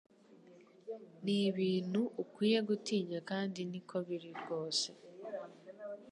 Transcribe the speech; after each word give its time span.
Ni 1.23 1.35
ibintu 1.49 2.01
ukwiye 2.21 2.59
gutinya 2.69 3.19
kandi 3.29 3.59
niko 3.69 3.95
biri 4.07 4.29
rwose 4.41 4.87